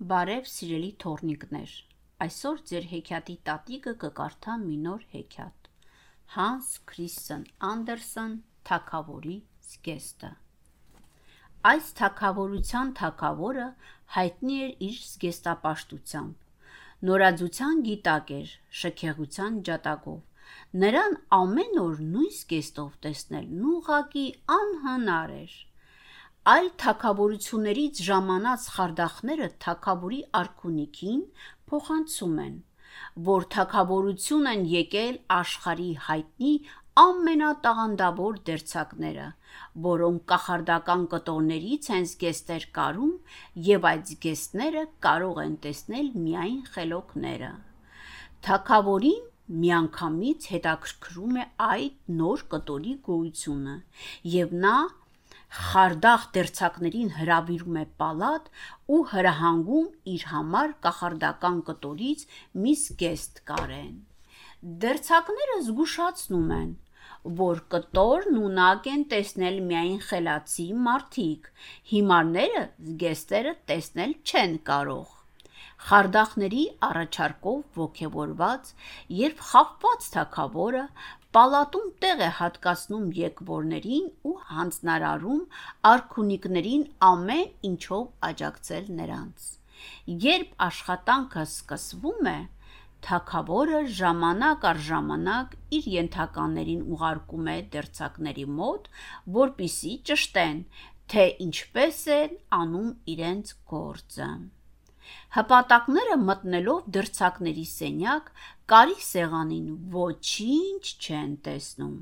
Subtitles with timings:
[0.00, 1.72] Բարև սիրելի թորնիկներ։
[2.24, 5.68] Այսօր ձեր հեքիաթի տատիկը կկարդա մի նոր հեքիաթ։
[6.36, 8.32] Հանս Քրիստիան Անդերսեն
[8.70, 9.36] Թագավորի
[9.72, 10.30] զգեստը։
[11.72, 13.68] Այս թագավորության թագավորը
[14.16, 20.20] հայտնի էր իր զգեստապաշտությամբ։ Նորաձության գիտակ էր, շքեղության ջատագով։
[20.86, 24.28] Նրան ամեն օր նույն զգեստով տեսնել նուղակի
[24.60, 25.64] անհնար էր
[26.50, 31.22] այլ թակավորություններից ժամանած խարդախները թակավորի արքունիքին
[31.70, 32.54] փոխանցում են,
[33.30, 36.52] որ թակավորություն են եկել աշխարի հայտնի
[37.00, 39.26] ամենատաղանդավոր դերձակները,
[39.86, 43.12] որոնք կախարդական կտորներից են զգեստեր կարում
[43.68, 47.50] եւ այդ զգեստները կարող են տեսնել միայն խելոքները։
[48.48, 49.26] Թակավորին
[49.60, 53.76] միանգամից հետաքրքրում է այդ նոր կտորի գոյությունը,
[54.34, 54.76] եւ նա
[55.58, 58.44] խարդախ դերցակներին հրավիրում է պալատ
[58.96, 62.22] ու հրահանգում իր համար կախարդական կտորից
[62.62, 63.96] մի զգեստ կարեն։
[64.84, 66.70] Դերցակները զգուշացնում են,
[67.42, 71.48] որ կտորն ունակ են տեսնել միայն խելացի մարդիկ,
[71.94, 75.16] հիմարները զգեստերը տեսնել չեն կարող։
[75.80, 78.72] Խարդախների առաջարկով ողքեվորված,
[79.18, 80.82] երբ խաղված թակավորը
[81.36, 85.42] պալատում տեղ է հատկացնում եկվորներին ու հանձնարարում
[85.90, 89.50] արքունիկներին ամեն ինչով աջակցել նրանց։
[90.24, 92.38] Երբ աշխատանքը սկսվում է,
[93.06, 98.90] թագավորը ժամանակ առ ժամանակ իր ենթականերին ուղարկում է դերձակների մոտ,
[99.40, 100.62] որպիսի ճշտեն,
[101.14, 104.32] թե ինչպես են անում իրենց գործը։
[105.34, 108.30] Հպատակները մտնելով դրցակների սենյակ,
[108.70, 111.94] կարի սեղանին ոչինչ չեն տեսնում,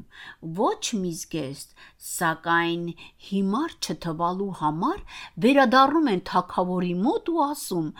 [0.59, 1.75] ոչ մի զգեստ,
[2.09, 2.85] սակայն
[3.29, 5.01] հիմար չթվալու համար
[5.47, 7.91] վերադառնում են թագավորի մոտ ու ասում,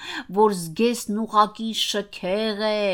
[0.41, 2.87] որ զգեստն ուղակի շքեղ է,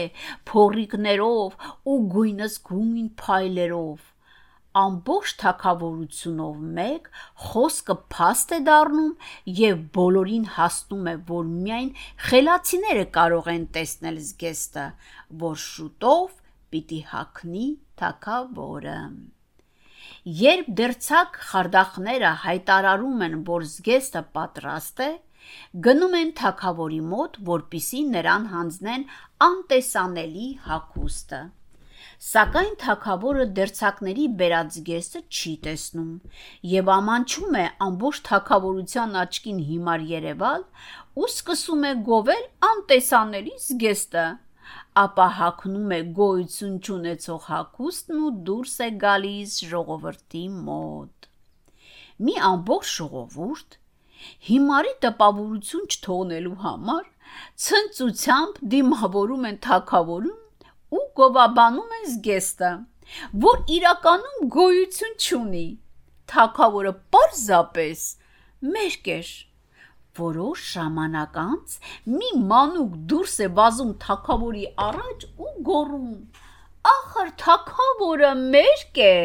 [0.53, 4.11] փոռիկներով ու գույնս գույն փայլերով
[4.81, 7.05] ամբողջ թակավորությունով մեկ
[7.49, 9.13] խոսքը փաստ է դառնում
[9.59, 11.93] եւ բոլորին հասնում է, որ միայն
[12.29, 14.87] խելացիները կարող են տեսնել զգեստը,
[15.45, 16.35] որ շուտով
[16.75, 17.69] պիտի հագնի
[18.03, 18.99] թակավորը։
[20.43, 25.11] Երբ դերցակ խարդախները հայտարարում են, որ զգեստը պատրաստ է,
[25.87, 29.05] գնում են թակավորի մոտ, որpիսի նրան հանձնեն
[29.47, 31.43] անտեսանելի հագուստը։
[32.25, 36.13] Սակայն թակավորը դերցակների բերած զգեստը չի տեսնում
[36.71, 40.63] եւ ամանչում է ամբողջ թակավորության աչքին հիմար Երևալ
[41.21, 44.25] ու սկսում է գովել անտեսանելի զգեստը
[45.03, 51.29] ապա հագնում է գոյություն չունեցող հագուստն ու դուրս է գալիս ժողովրդի մոտ։
[52.25, 53.77] Մի ամբողջ ժողովուրդ
[54.49, 57.05] հիմարի տպավորություն չթողնելու համար
[57.67, 60.41] ցնծությամբ դիմավորում են թակավորում
[60.99, 62.71] ու գովաբանում են զգեստը,
[63.47, 65.65] որ իրականում գոյություն չունի։
[66.35, 68.05] Թակավորը պարզապես
[68.75, 69.33] մերկ էր։
[70.19, 71.73] Որոշ ժամանակ անց
[72.15, 76.15] մի մանուկ դուրս է վազում թակավորի առաջ ու գոռում.
[76.93, 79.19] «Ախր թակավորը մերկ է»։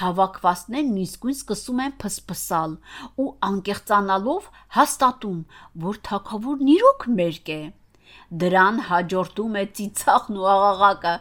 [0.00, 2.76] Հավաքվածներն իսկույն սկսում են փսփսալ
[3.22, 5.38] ու անկեղծանալով հաստատում,
[5.86, 7.60] որ թակավորն իրոք մերկ է։
[8.42, 11.14] Դրան հաջորդում է ծիծաղն ու աղաղակը,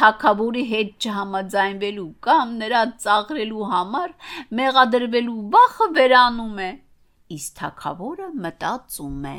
[0.00, 4.14] թակավորի հետ չհամաձայնվելու կամ նրա ծաղրելու համար
[4.60, 6.70] մեղադրվելու վախը վերանում է։
[7.38, 9.38] Իսկ թակավորը մտածում է.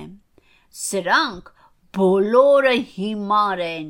[0.82, 1.52] Սրանք
[1.98, 3.90] բոլորը հիմար են,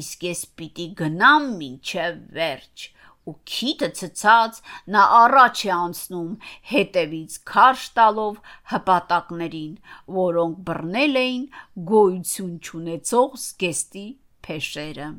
[0.00, 2.90] իսկ ես պիտի գնամ մինչև վերջ
[3.30, 4.60] ու քիթը ցցած
[4.96, 6.34] նա առաջ է անցնում
[6.72, 8.36] հետևից քարշ տալով
[8.72, 9.72] հպատակներին,
[10.18, 11.48] որոնք բռնել էին
[11.92, 14.06] գոյություն չունեցող զգեստի
[14.46, 15.10] փեշերը։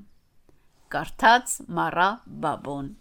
[0.96, 2.10] Կարդաց Մարա
[2.48, 2.96] Բաբոն